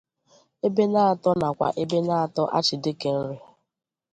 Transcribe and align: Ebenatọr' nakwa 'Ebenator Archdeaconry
Ebenatọr' 0.65 1.39
nakwa 1.41 1.67
'Ebenator 1.73 2.47
Archdeaconry 2.57 3.37